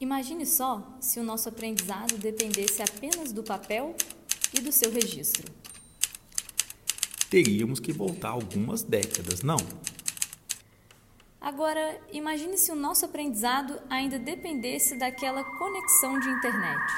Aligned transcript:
Imagine 0.00 0.46
só 0.46 0.96
se 1.00 1.18
o 1.18 1.24
nosso 1.24 1.48
aprendizado 1.48 2.16
dependesse 2.18 2.80
apenas 2.80 3.32
do 3.32 3.42
papel 3.42 3.96
e 4.56 4.60
do 4.60 4.70
seu 4.70 4.92
registro. 4.92 5.52
Teríamos 7.28 7.80
que 7.80 7.92
voltar 7.92 8.28
algumas 8.28 8.84
décadas, 8.84 9.42
não? 9.42 9.56
Agora, 11.40 12.00
imagine 12.12 12.56
se 12.56 12.70
o 12.70 12.76
nosso 12.76 13.04
aprendizado 13.04 13.80
ainda 13.90 14.20
dependesse 14.20 14.96
daquela 14.96 15.42
conexão 15.42 16.20
de 16.20 16.28
internet. 16.28 16.92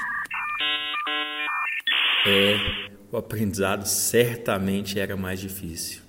É, 2.27 2.91
o 3.11 3.17
aprendizado 3.17 3.87
certamente 3.87 4.99
era 4.99 5.17
mais 5.17 5.39
difícil. 5.39 6.03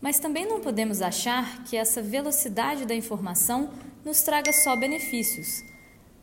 Mas 0.00 0.18
também 0.18 0.48
não 0.48 0.60
podemos 0.60 1.00
achar 1.00 1.62
que 1.62 1.76
essa 1.76 2.02
velocidade 2.02 2.84
da 2.86 2.94
informação 2.94 3.72
nos 4.04 4.20
traga 4.22 4.52
só 4.52 4.74
benefícios. 4.74 5.62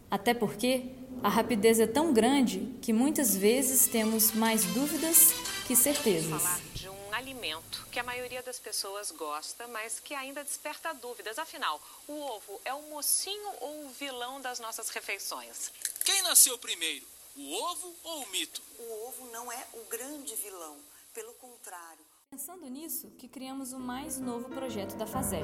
Até 0.10 0.34
porque 0.34 0.86
a 1.22 1.30
rapidez 1.30 1.80
é 1.80 1.88
tão 1.88 2.14
grande 2.14 2.60
que 2.82 2.92
muitas 2.94 3.36
vezes 3.36 3.88
temos 3.88 4.32
mais 4.32 4.64
dúvidas 4.66 5.34
que 5.68 5.76
certezas. 5.76 6.42
Falar 6.42 6.62
de 6.74 6.90
um 6.90 7.14
alimento 7.14 7.86
que 7.92 8.00
a 8.00 8.04
maioria 8.04 8.42
das 8.42 8.58
pessoas 8.58 9.12
gosta, 9.12 9.68
mas 9.68 10.00
que 10.00 10.14
ainda 10.14 10.44
desperta 10.44 10.94
dúvidas. 10.94 11.38
Afinal, 11.38 11.80
o 12.08 12.14
ovo 12.14 12.60
é 12.66 12.74
o 12.74 12.82
mocinho 12.90 13.52
ou 13.62 13.86
o 13.86 13.90
vilão 13.90 14.42
das 14.42 14.60
nossas 14.60 14.90
refeições? 14.90 15.72
Quem 16.04 16.22
nasceu 16.24 16.58
primeiro, 16.58 17.06
o 17.36 17.54
ovo 17.54 17.96
ou 18.04 18.24
o 18.24 18.32
mito? 18.32 18.62
O 18.80 19.08
ovo 19.08 19.32
não 19.32 19.52
é 19.52 19.66
o 19.74 19.90
grande 19.90 20.34
vilão, 20.36 20.78
pelo 21.14 21.34
contrário. 21.34 22.00
Pensando 22.32 22.68
nisso, 22.68 23.12
que 23.18 23.28
criamos 23.28 23.74
o 23.74 23.80
mais 23.80 24.20
novo 24.20 24.50
projeto 24.50 24.96
da 24.96 25.06
Fazé. 25.06 25.42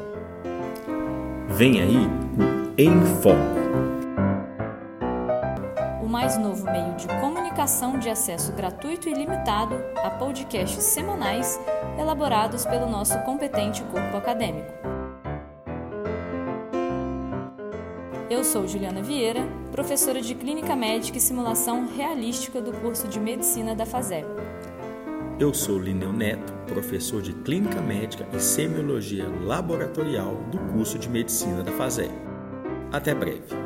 Vem 1.50 1.82
aí 1.82 1.98
o 1.98 2.80
Em 2.80 3.22
Foco 3.22 3.65
o 6.06 6.08
mais 6.08 6.38
novo 6.38 6.64
meio 6.72 6.94
de 6.94 7.08
comunicação 7.20 7.98
de 7.98 8.10
acesso 8.10 8.54
gratuito 8.54 9.10
e 9.10 9.14
limitado 9.14 9.76
a 10.04 10.12
podcasts 10.12 10.84
semanais 10.84 11.60
elaborados 11.98 12.64
pelo 12.64 12.88
nosso 12.88 13.18
competente 13.24 13.82
corpo 13.86 14.16
acadêmico. 14.16 14.72
Eu 18.30 18.44
sou 18.44 18.68
Juliana 18.68 19.02
Vieira, 19.02 19.42
professora 19.72 20.22
de 20.22 20.36
Clínica 20.36 20.76
Médica 20.76 21.18
e 21.18 21.22
Simulação 21.22 21.88
Realística 21.88 22.62
do 22.62 22.72
curso 22.72 23.08
de 23.08 23.20
Medicina 23.20 23.74
da 23.74 23.86
FASEP. 23.86 24.28
Eu 25.40 25.56
sou 25.56 25.80
Lineu 25.80 26.14
Neto, 26.14 26.54
professor 26.68 27.22
de 27.22 27.34
Clínica 27.34 27.82
Médica 27.82 28.28
e 28.32 28.40
Semiologia 28.40 29.28
Laboratorial 29.42 30.36
do 30.52 30.60
curso 30.72 31.00
de 31.00 31.10
Medicina 31.10 31.64
da 31.64 31.72
FASEP. 31.72 32.14
Até 32.92 33.14
breve. 33.16 33.66